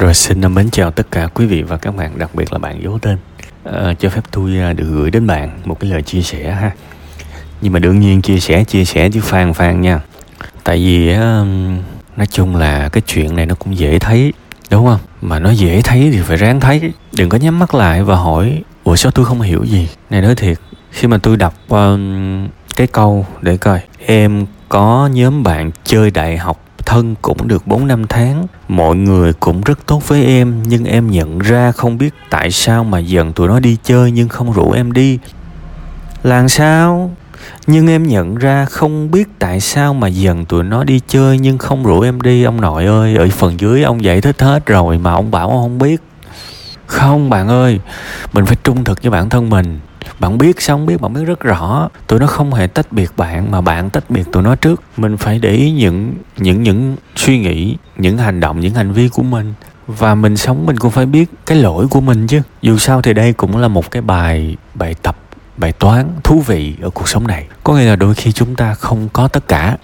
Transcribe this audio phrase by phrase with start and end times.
[0.00, 2.82] Rồi xin mến chào tất cả quý vị và các bạn, đặc biệt là bạn
[2.82, 3.18] giấu tên.
[3.64, 6.70] À, cho phép tôi à, được gửi đến bạn một cái lời chia sẻ ha.
[7.60, 10.00] Nhưng mà đương nhiên chia sẻ chia sẻ chứ phan phan nha.
[10.64, 11.14] Tại vì
[12.16, 14.32] nói chung là cái chuyện này nó cũng dễ thấy
[14.70, 15.00] đúng không?
[15.20, 16.92] Mà nó dễ thấy thì phải ráng thấy.
[17.12, 19.88] Đừng có nhắm mắt lại và hỏi ủa sao tôi không hiểu gì.
[20.10, 20.58] Này nói thiệt,
[20.90, 26.36] khi mà tôi đọc um, cái câu để coi em có nhóm bạn chơi đại
[26.36, 26.60] học
[26.90, 28.46] thân cũng được 4 năm tháng.
[28.68, 32.84] Mọi người cũng rất tốt với em Nhưng em nhận ra không biết tại sao
[32.84, 35.18] mà dần tụi nó đi chơi nhưng không rủ em đi.
[36.22, 37.10] Làm sao?
[37.66, 41.58] Nhưng em nhận ra không biết tại sao mà dần tụi nó đi chơi nhưng
[41.58, 42.42] không rủ em đi.
[42.42, 45.62] Ông nội ơi, ở phần dưới ông giải thích hết rồi mà ông bảo ông
[45.62, 46.02] không biết.
[46.86, 47.80] Không bạn ơi,
[48.32, 49.80] mình phải trung thực với bản thân mình
[50.20, 51.00] bạn biết sao không biết?
[51.00, 54.24] Bạn biết rất rõ, tụi nó không hề tách biệt bạn mà bạn tách biệt
[54.32, 54.82] tụi nó trước.
[54.96, 59.08] Mình phải để ý những những những suy nghĩ, những hành động, những hành vi
[59.08, 59.54] của mình.
[59.86, 62.42] Và mình sống mình cũng phải biết cái lỗi của mình chứ.
[62.62, 65.16] Dù sao thì đây cũng là một cái bài bài tập,
[65.56, 67.46] bài toán thú vị ở cuộc sống này.
[67.64, 69.76] Có nghĩa là đôi khi chúng ta không có tất cả.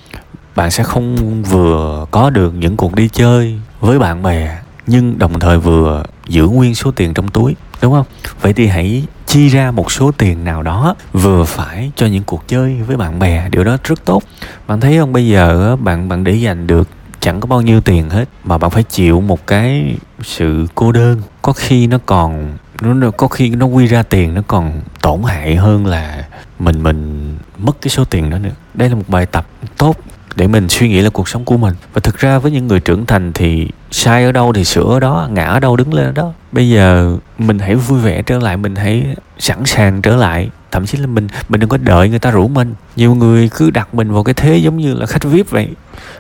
[0.57, 5.41] Bạn sẽ không vừa có được những cuộc đi chơi với bạn bè, nhưng đồng
[5.41, 8.07] thời vừa giữ nguyên số tiền trong túi, đúng không?
[8.41, 9.05] Vậy thì hãy
[9.37, 13.19] chi ra một số tiền nào đó vừa phải cho những cuộc chơi với bạn
[13.19, 13.49] bè.
[13.49, 14.23] Điều đó rất tốt.
[14.67, 15.13] Bạn thấy không?
[15.13, 16.89] Bây giờ bạn bạn để dành được
[17.21, 21.23] chẳng có bao nhiêu tiền hết, mà bạn phải chịu một cái sự cô đơn.
[21.43, 25.57] Có khi nó còn nó, có khi nó quy ra tiền nó còn tổn hại
[25.57, 26.25] hơn là
[26.59, 28.55] mình mình mất cái số tiền đó nữa.
[28.75, 29.97] Đây là một bài tập tốt
[30.37, 31.75] để mình suy nghĩ là cuộc sống của mình.
[31.93, 35.01] Và thực ra với những người trưởng thành thì sai ở đâu thì sửa ở
[35.01, 36.33] đó, ngã ở đâu đứng lên ở đó.
[36.53, 39.07] Bây giờ mình hãy vui vẻ trở lại, mình hãy
[39.39, 40.51] sẵn sàng trở lại.
[40.71, 42.75] Thậm chí là mình mình đừng có đợi người ta rủ mình.
[42.97, 45.69] Nhiều người cứ đặt mình vào cái thế giống như là khách vip vậy.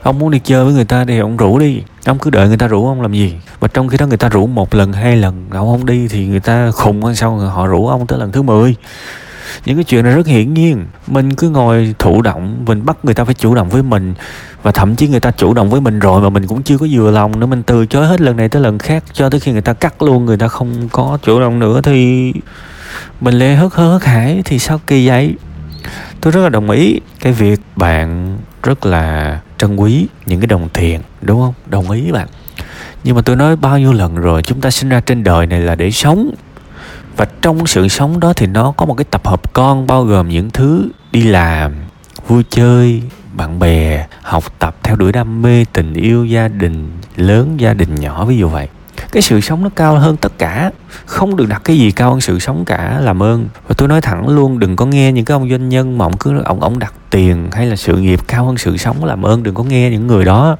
[0.02, 1.82] Ông muốn đi chơi với người ta thì ông rủ đi.
[2.04, 3.34] Ông cứ đợi người ta rủ, ông làm gì?
[3.60, 6.26] Và trong khi đó người ta rủ một lần, hai lần, ông không đi thì
[6.26, 8.74] người ta khùng hơn sau họ rủ ông tới lần thứ 10
[9.64, 10.86] những cái chuyện này rất hiển nhiên.
[11.06, 14.14] Mình cứ ngồi thụ động, mình bắt người ta phải chủ động với mình.
[14.62, 16.86] Và thậm chí người ta chủ động với mình rồi mà mình cũng chưa có
[16.90, 17.46] vừa lòng nữa.
[17.46, 20.02] Mình từ chối hết lần này tới lần khác, cho tới khi người ta cắt
[20.02, 22.32] luôn, người ta không có chủ động nữa thì
[23.20, 24.42] mình lê hớt hớt hải.
[24.44, 25.34] Thì sao kỳ vậy?
[26.20, 27.00] Tôi rất là đồng ý.
[27.20, 31.54] Cái việc bạn rất là trân quý những cái đồng tiền, đúng không?
[31.66, 32.28] Đồng ý bạn.
[33.04, 35.60] Nhưng mà tôi nói bao nhiêu lần rồi, chúng ta sinh ra trên đời này
[35.60, 36.30] là để sống
[37.16, 40.28] và trong sự sống đó thì nó có một cái tập hợp con, bao gồm
[40.28, 41.72] những thứ đi làm,
[42.28, 47.60] vui chơi, bạn bè, học tập theo đuổi đam mê, tình yêu gia đình, lớn,
[47.60, 48.68] gia đình nhỏ, ví dụ vậy.
[49.12, 50.70] Cái sự sống nó cao hơn tất cả.
[51.06, 53.48] Không được đặt cái gì cao hơn sự sống cả, làm ơn.
[53.68, 56.16] Và tôi nói thẳng luôn, đừng có nghe những cái ông doanh nhân mà ông
[56.16, 59.42] cứ, ông ông đặt tiền hay là sự nghiệp cao hơn sự sống, làm ơn.
[59.42, 60.56] Đừng có nghe những người đó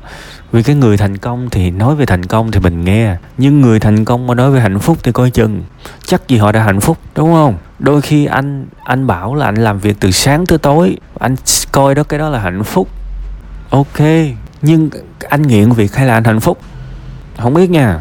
[0.52, 3.80] vì cái người thành công thì nói về thành công thì mình nghe, nhưng người
[3.80, 5.62] thành công mà nói về hạnh phúc thì coi chừng.
[6.06, 7.54] Chắc gì họ đã hạnh phúc, đúng không?
[7.78, 11.36] Đôi khi anh anh bảo là anh làm việc từ sáng tới tối, anh
[11.72, 12.88] coi đó cái đó là hạnh phúc.
[13.70, 14.00] Ok,
[14.62, 14.90] nhưng
[15.28, 16.58] anh nghiện việc hay là anh hạnh phúc?
[17.38, 18.00] Không biết nha.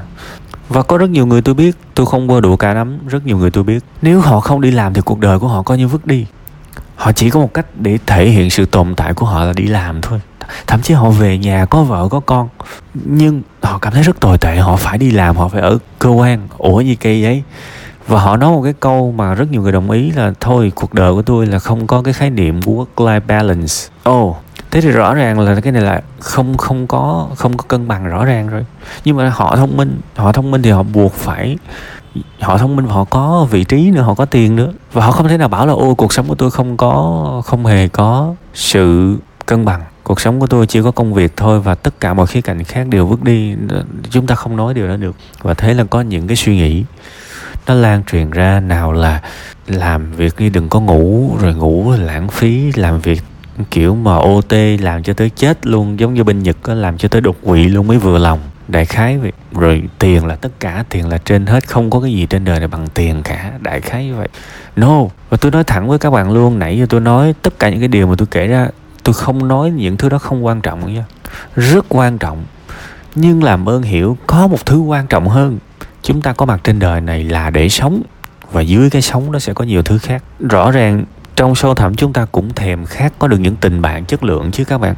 [0.69, 3.37] Và có rất nhiều người tôi biết, tôi không bơ đùa cả lắm, rất nhiều
[3.37, 3.83] người tôi biết.
[4.01, 6.25] Nếu họ không đi làm thì cuộc đời của họ coi như vứt đi.
[6.95, 9.63] Họ chỉ có một cách để thể hiện sự tồn tại của họ là đi
[9.63, 10.19] làm thôi
[10.67, 12.49] thậm chí họ về nhà có vợ có con.
[12.93, 16.09] Nhưng họ cảm thấy rất tồi tệ họ phải đi làm họ phải ở cơ
[16.09, 16.47] quan.
[16.57, 17.43] Ủa gì kỳ vậy?
[18.07, 20.93] Và họ nói một cái câu mà rất nhiều người đồng ý là thôi cuộc
[20.93, 23.73] đời của tôi là không có cái khái niệm work life balance.
[24.09, 24.35] Oh,
[24.71, 28.07] thế thì rõ ràng là cái này là không không có không có cân bằng
[28.07, 28.65] rõ ràng rồi.
[29.05, 31.57] Nhưng mà họ thông minh họ thông minh thì họ buộc phải
[32.39, 34.73] họ thông minh họ có vị trí nữa họ có tiền nữa.
[34.93, 37.65] Và họ không thể nào bảo là ô cuộc sống của tôi không có không
[37.65, 41.75] hề có sự cân bằng cuộc sống của tôi chỉ có công việc thôi và
[41.75, 43.55] tất cả mọi khía cạnh khác đều vứt đi.
[44.09, 45.15] Chúng ta không nói điều đó được.
[45.41, 46.83] Và thế là có những cái suy nghĩ,
[47.67, 49.21] nó lan truyền ra nào là
[49.67, 53.21] làm việc đi đừng có ngủ, rồi ngủ lãng phí, làm việc
[53.71, 57.07] kiểu mà OT làm cho tới chết luôn, giống như bên Nhật có làm cho
[57.07, 58.39] tới đột quỵ luôn mới vừa lòng.
[58.67, 59.31] Đại khái vậy.
[59.51, 62.59] Rồi tiền là tất cả, tiền là trên hết, không có cái gì trên đời
[62.59, 63.51] này bằng tiền cả.
[63.61, 64.27] Đại khái như vậy.
[64.75, 65.01] No.
[65.29, 67.79] Và tôi nói thẳng với các bạn luôn, nãy giờ tôi nói tất cả những
[67.79, 68.67] cái điều mà tôi kể ra
[69.05, 71.05] tôi không nói những thứ đó không quan trọng nha.
[71.55, 72.43] Rất quan trọng.
[73.15, 75.59] Nhưng làm ơn hiểu, có một thứ quan trọng hơn.
[76.01, 78.01] Chúng ta có mặt trên đời này là để sống.
[78.51, 80.23] Và dưới cái sống nó sẽ có nhiều thứ khác.
[80.39, 81.05] Rõ ràng,
[81.35, 84.51] trong sâu thẳm chúng ta cũng thèm khát có được những tình bạn chất lượng
[84.51, 84.95] chứ các bạn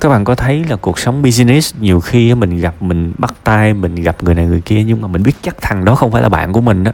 [0.00, 3.74] các bạn có thấy là cuộc sống business nhiều khi mình gặp, mình bắt tay,
[3.74, 6.22] mình gặp người này người kia, nhưng mà mình biết chắc thằng đó không phải
[6.22, 6.92] là bạn của mình đó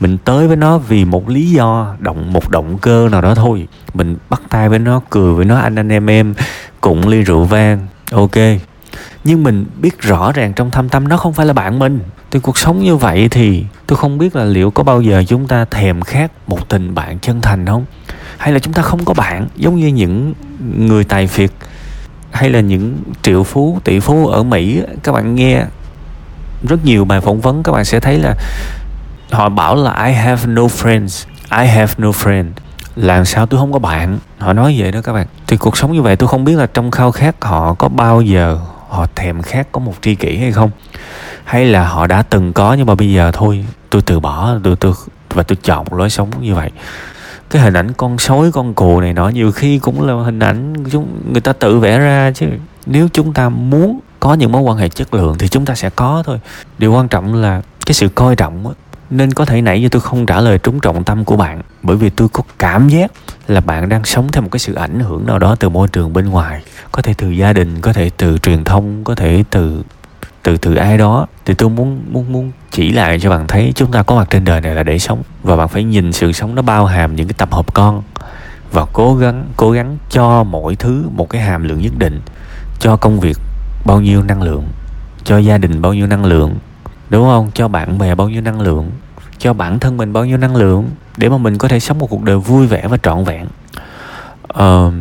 [0.00, 3.68] mình tới với nó vì một lý do, động, một động cơ nào đó thôi.
[3.94, 6.34] Mình bắt tay với nó, cười với nó, anh anh, em em,
[6.80, 7.86] cũng ly rượu vang.
[8.12, 8.36] Ok.
[9.24, 12.00] Nhưng mình biết rõ ràng trong thâm tâm nó không phải là bạn mình.
[12.30, 15.46] Thì cuộc sống như vậy thì tôi không biết là liệu có bao giờ chúng
[15.46, 17.84] ta thèm khát một tình bạn chân thành không?
[18.38, 20.34] Hay là chúng ta không có bạn, giống như những
[20.76, 21.50] người tài phiệt?
[22.30, 25.64] Hay là những triệu phú, tỷ phú ở mỹ, các bạn nghe
[26.68, 28.34] rất nhiều bài phỏng vấn, các bạn sẽ thấy là
[29.30, 31.26] họ bảo là, I have no friends,
[31.60, 32.44] I have no friend.
[32.96, 34.18] Làm sao tôi không có bạn?
[34.38, 35.26] Họ nói vậy đó các bạn.
[35.46, 38.20] Thì cuộc sống như vậy tôi không biết là trong khao khát họ có bao
[38.20, 40.70] giờ họ thèm khát có một tri kỷ hay không,
[41.44, 44.76] hay là họ đã từng có nhưng mà bây giờ thôi, tôi từ bỏ, tôi
[44.76, 44.92] tôi,
[45.34, 46.70] và tôi chọn một lối sống như vậy
[47.50, 50.74] cái hình ảnh con sói, con cừu này nọ nhiều khi cũng là hình ảnh
[50.90, 52.46] chúng, người ta tự vẽ ra chứ.
[52.86, 55.90] Nếu chúng ta muốn có những mối quan hệ chất lượng thì chúng ta sẽ
[55.90, 56.40] có thôi.
[56.78, 58.74] Điều quan trọng là cái sự coi trọng
[59.10, 61.96] nên có thể nãy giờ tôi không trả lời trúng trọng tâm của bạn, bởi
[61.96, 63.12] vì tôi có cảm giác
[63.48, 66.12] là bạn đang sống theo một cái sự ảnh hưởng nào đó từ môi trường
[66.12, 66.62] bên ngoài.
[66.92, 69.82] Có thể từ gia đình, có thể từ truyền thông, có thể từ
[70.42, 73.92] từ từ ai đó thì tôi muốn muốn muốn chỉ lại cho bạn thấy chúng
[73.92, 75.22] ta có mặt trên đời này là để sống.
[75.42, 78.02] Và bạn phải nhìn sự sống nó bao hàm những cái tập hợp con.
[78.72, 82.20] Và cố gắng cố gắng cho mỗi thứ một cái hàm lượng nhất định.
[82.78, 83.38] Cho công việc
[83.86, 84.64] bao nhiêu năng lượng.
[85.24, 86.54] Cho gia đình bao nhiêu năng lượng.
[87.10, 87.50] Đúng không?
[87.54, 88.90] Cho bạn bè bao nhiêu năng lượng.
[89.38, 90.90] Cho bản thân mình bao nhiêu năng lượng.
[91.16, 93.46] Để mà mình có thể sống một cuộc đời vui vẻ và trọn vẹn.
[94.52, 94.92] Uh,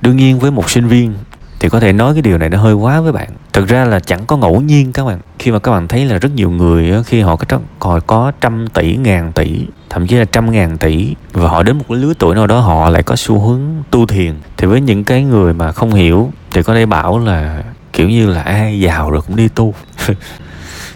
[0.00, 1.14] đương nhiên với một sinh viên
[1.60, 4.00] thì có thể nói cái điều này nó hơi quá với bạn thực ra là
[4.00, 5.18] chẳng có ngẫu nhiên các bạn.
[5.38, 8.66] Khi mà các bạn thấy là rất nhiều người khi họ có họ có trăm
[8.66, 12.12] tỷ, ngàn tỷ, thậm chí là trăm ngàn tỷ, và họ đến một cái lứa
[12.18, 13.60] tuổi nào đó họ lại có xu hướng
[13.90, 17.62] tu thiền, thì với những cái người mà không hiểu thì có thể bảo là,
[17.92, 19.74] kiểu như là, ai giàu rồi cũng đi tu.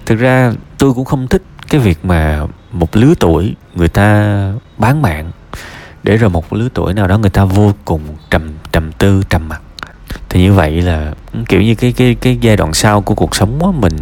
[0.06, 4.34] Thực ra tôi cũng không thích cái việc mà một lứa tuổi người ta
[4.78, 5.30] bán mạng,
[6.02, 9.48] để rồi một lứa tuổi nào đó người ta vô cùng trầm trầm tư, trầm
[9.48, 9.62] mặc
[10.28, 11.12] thì như vậy là
[11.48, 13.96] kiểu như cái cái cái giai đoạn sau của cuộc sống á mình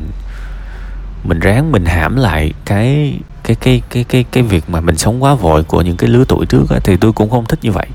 [1.24, 5.22] mình ráng mình hãm lại cái cái cái cái cái cái việc mà mình sống
[5.22, 7.72] quá vội của những cái lứa tuổi trước á, thì tôi cũng không thích như
[7.72, 7.86] vậy.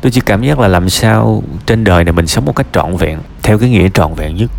[0.00, 2.96] Tôi chỉ cảm giác là làm sao trên đời này mình sống một cách trọn
[2.96, 4.50] vẹn theo cái nghĩa trọn vẹn nhất.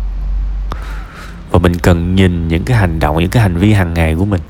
[1.50, 4.24] Và mình cần nhìn những cái hành động những cái hành vi hàng ngày của
[4.24, 4.40] mình.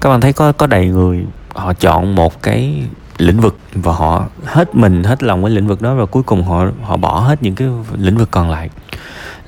[0.00, 1.24] Các bạn thấy có có đầy người
[1.54, 2.82] họ chọn một cái
[3.18, 6.44] lĩnh vực và họ hết mình, hết lòng với lĩnh vực đó và cuối cùng
[6.44, 7.68] họ họ bỏ hết những cái
[7.98, 8.70] lĩnh vực còn lại.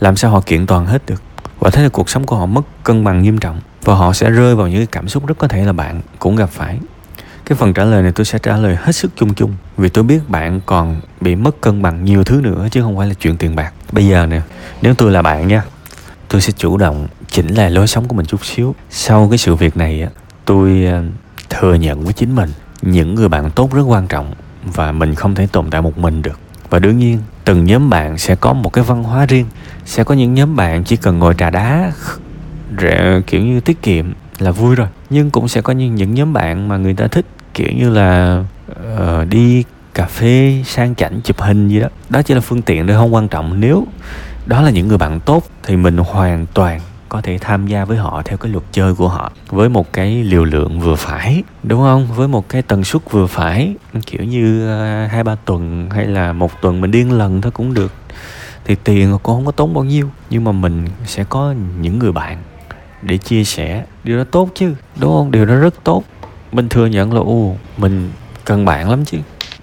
[0.01, 1.23] Làm sao họ kiện toàn hết được?
[1.59, 4.31] Và thế là cuộc sống của họ mất cân bằng nghiêm trọng và họ sẽ
[4.31, 6.79] rơi vào những cái cảm xúc rất có thể là bạn cũng gặp phải.
[7.45, 10.05] Cái phần trả lời này tôi sẽ trả lời hết sức chung chung vì tôi
[10.05, 13.37] biết bạn còn bị mất cân bằng nhiều thứ nữa chứ không phải là chuyện
[13.37, 13.73] tiền bạc.
[13.93, 14.41] Bây giờ nè,
[14.83, 15.63] nếu tôi là bạn nha,
[16.29, 18.75] tôi sẽ chủ động chỉnh lại lối sống của mình chút xíu.
[18.91, 20.09] Sau cái sự việc này
[20.45, 21.03] tôi ờ,
[21.51, 22.51] thừa nhận với chính mình
[22.83, 24.33] những người bạn tốt rất quan trọng
[24.65, 26.41] và mình không thể tồn tại một mình được.
[26.71, 29.47] Và đương nhiên từng nhóm bạn sẽ có một cái văn hóa riêng
[29.85, 31.93] sẽ có những nhóm bạn chỉ cần ngồi trà đá
[32.81, 34.89] rẻ, kiểu như tiết kiệm là vui rồi.
[35.11, 38.45] Nhưng cũng sẽ có những, những nhóm bạn mà người ta thích kiểu như là
[38.73, 39.65] uh, đi
[39.95, 41.89] cà phê sang chảnh chụp hình gì đó.
[42.09, 43.61] Đó chỉ là phương tiện thôi không quan trọng.
[43.61, 43.87] Nếu
[44.47, 47.97] đó là những người bạn tốt thì mình hoàn toàn có thể tham gia với
[47.97, 49.33] họ theo cái luật chơi của họ.
[49.49, 52.07] Với một cái liều lượng vừa phải, đúng không?
[52.17, 53.75] Với một cái tần suất vừa phải,
[54.07, 57.75] kiểu như ờ, hai ba tuần hay là một tuần mình điên lần thôi cũng
[57.75, 57.93] được.
[58.65, 62.13] Thì tiền cũng không có tốn bao nhiêu, nhưng mà mình sẽ có những người
[62.13, 62.39] bạn
[63.03, 63.85] để chia sẻ.
[64.05, 65.31] Điều đó tốt chứ, đúng không?
[65.31, 66.05] Điều đó rất tốt.
[66.53, 68.11] Mình thừa nhận là ô mình
[68.45, 69.19] cần bạn lắm chứ.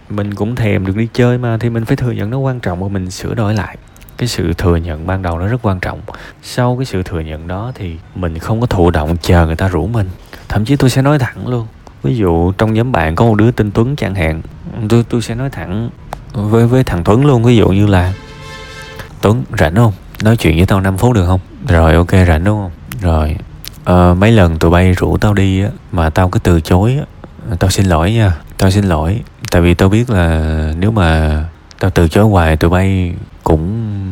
[0.10, 2.84] Mình cũng thèm được đi chơi mà, thì mình phải thừa nhận nó quan trọng
[2.84, 3.78] và mình sửa đổi lại
[4.18, 6.02] cái sự thừa nhận ban đầu nó rất quan trọng.
[6.44, 9.68] Sau cái sự thừa nhận đó thì mình không có thụ động chờ người ta
[9.68, 10.10] rủ mình.
[10.50, 11.68] Thậm chí tôi sẽ nói thẳng luôn.
[12.04, 14.42] Ví dụ trong nhóm bạn có một đứa tên tuấn chẳng hạn
[14.90, 15.90] tôi tôi sẽ nói thẳng
[16.34, 17.44] với với thằng tuấn luôn.
[17.44, 18.14] Ví dụ như là
[19.22, 19.94] tuấn rảnh không?
[20.24, 21.40] Nói chuyện với tao 5 phút được không?
[21.68, 22.72] Rồi ok rảnh đúng không?
[23.02, 23.36] Rồi
[23.92, 27.06] uh, mấy lần tụi bay rủ tao đi á mà tao cứ từ chối á
[27.60, 29.22] tao xin lỗi nha tao xin lỗi.
[29.52, 31.44] Tại vì tao biết là nếu mà
[31.80, 34.05] tao từ chối hoài tụi bay cũng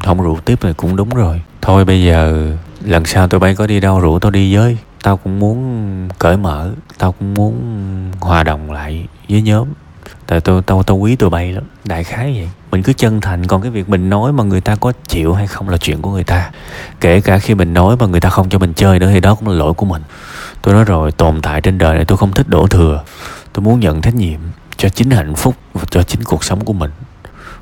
[0.00, 1.42] không rủ tiếp thì cũng đúng rồi.
[1.62, 2.46] Thôi bây giờ,
[2.84, 4.76] lần sau tụi bay có đi đâu rủ tao đi với.
[5.02, 7.54] Tao cũng muốn cởi mở, tao cũng muốn
[8.20, 9.68] hòa đồng lại với nhóm.
[10.26, 11.64] Tại tôi tao tao quý tụi bay lắm.
[11.84, 12.48] Đại khái vậy.
[12.70, 15.46] Mình cứ chân thành, còn cái việc mình nói mà người ta có chịu hay
[15.46, 16.50] không là chuyện của người ta.
[17.00, 19.34] Kể cả khi mình nói mà người ta không cho mình chơi nữa thì đó
[19.34, 20.02] cũng là lỗi của mình.
[20.62, 23.04] Tôi nói rồi tồn tại trên đời này tôi không thích đổ thừa.
[23.52, 24.40] Tôi muốn nhận trách nhiệm
[24.76, 26.90] cho chính hạnh phúc và cho chính cuộc sống của mình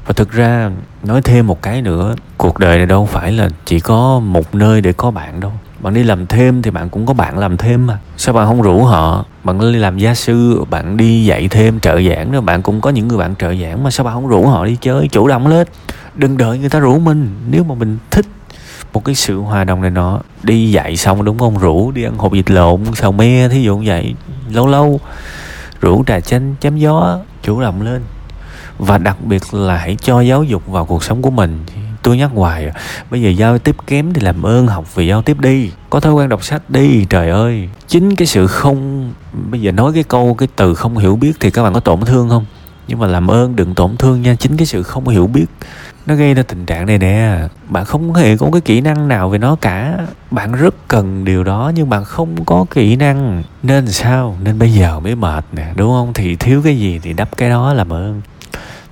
[0.09, 0.71] và thực ra,
[1.05, 4.81] nói thêm một cái nữa, cuộc đời này đâu phải là chỉ có một nơi
[4.81, 5.53] để có bạn đâu.
[5.81, 7.99] Bạn đi làm thêm thì bạn cũng có bạn làm thêm mà.
[8.17, 9.25] Sao bạn không rủ họ?
[9.45, 12.91] Bạn đi làm gia sư, bạn đi dạy thêm, trợ giảng rồi bạn cũng có
[12.91, 15.47] những người bạn trợ giảng mà sao bạn không rủ họ đi chơi, chủ động
[15.47, 15.67] lên?
[16.15, 17.29] Đừng đợi người ta rủ mình.
[17.51, 18.27] Nếu mà mình thích
[18.93, 21.59] một cái sự hòa đồng này nọ, đi dạy xong đúng không?
[21.59, 24.15] Rủ đi ăn hộp vịt lộn, xào me, thí dụ như vậy.
[24.51, 25.01] Lâu lâu,
[25.81, 28.03] rủ trà chanh, chém gió, chủ động lên
[28.79, 31.65] và đặc biệt là hãy cho giáo dục vào cuộc sống của mình.
[32.03, 32.73] Tôi nhắc hoài,
[33.11, 35.71] bây giờ giao tiếp kém thì làm ơn học về giao tiếp đi.
[35.91, 37.69] Có thói quen đọc sách đi, trời ơi.
[37.89, 39.13] Chính cái sự không,
[39.51, 42.01] bây giờ nói cái câu, cái từ không hiểu biết thì các bạn có tổn
[42.01, 42.45] thương không?
[42.89, 45.47] Nhưng mà làm ơn đừng tổn thương nha, chính cái sự không hiểu biết,
[46.07, 47.39] nó gây ra tình trạng này nè.
[47.69, 49.99] Bạn không hề có cái kỹ năng nào về nó cả.
[50.31, 53.43] Bạn rất cần điều đó, nhưng bạn không có kỹ năng.
[53.63, 54.37] Nên sao?
[54.43, 56.13] Nên bây giờ mới mệt nè, đúng không?
[56.15, 58.21] Thì thiếu cái gì thì đắp cái đó làm ơn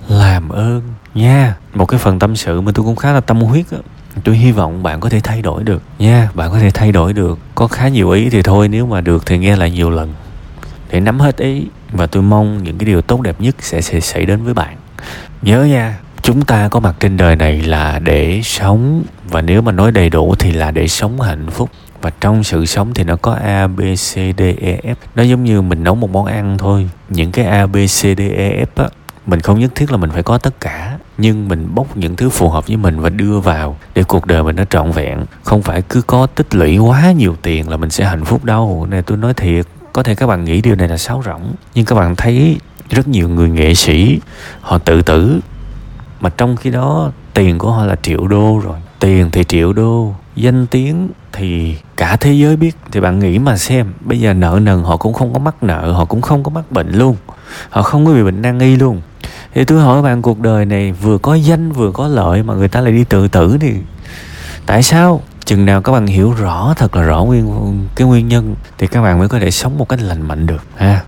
[0.08, 0.82] làm ơn
[1.14, 1.54] nha.
[1.74, 3.78] Một cái phần tâm sự mà tôi cũng khá là tâm huyết á.
[4.24, 6.30] Tôi hy vọng bạn có thể thay đổi được nha.
[6.34, 7.38] Bạn có thể thay đổi được.
[7.54, 10.14] Có khá nhiều ý thì thôi nếu mà được thì nghe lại nhiều lần.
[10.90, 14.00] Để nắm hết ý và tôi mong những cái điều tốt đẹp nhất sẽ, sẽ
[14.00, 14.76] xảy đến với bạn.
[15.42, 19.72] Nhớ nha chúng ta có mặt trên đời này là để sống và nếu mà
[19.72, 21.70] nói đầy đủ thì là để sống hạnh phúc.
[22.00, 24.94] Và trong sự sống thì nó có A, B, C, D, E, F.
[25.14, 26.90] Nó giống như mình nấu một món ăn thôi.
[27.08, 28.88] Những cái A, B, C, D, E, F á
[29.26, 32.30] mình không nhất thiết là mình phải có tất cả, nhưng mình bốc những thứ
[32.30, 35.24] phù hợp với mình và đưa vào để cuộc đời mình nó trọn vẹn.
[35.42, 38.86] Không phải cứ có tích lũy quá nhiều tiền là mình sẽ hạnh phúc đâu.
[38.90, 41.84] Này, tôi nói thiệt, có thể các bạn nghĩ điều này là sáo rỗng, nhưng
[41.84, 42.58] các bạn thấy
[42.90, 44.20] rất nhiều người nghệ sĩ,
[44.60, 45.40] họ tự tử.
[46.20, 50.14] Mà trong khi đó, tiền của họ là triệu đô rồi tiền thì triệu đô,
[50.36, 52.76] danh tiếng thì cả thế giới biết.
[52.92, 55.92] Thì bạn nghĩ mà xem, bây giờ nợ nần họ cũng không có mắc nợ,
[55.92, 57.16] họ cũng không có mắc bệnh luôn.
[57.70, 59.00] Họ không có bị bệnh nan y luôn.
[59.54, 62.68] Thì tôi hỏi bạn, cuộc đời này vừa có danh, vừa có lợi mà người
[62.68, 63.74] ta lại đi tự tử thì
[64.66, 65.22] tại sao?
[65.44, 69.02] Chừng nào các bạn hiểu rõ, thật là rõ nguyên, cái nguyên nhân, thì các
[69.02, 71.00] bạn mới có thể sống một cách lành mạnh được, ha?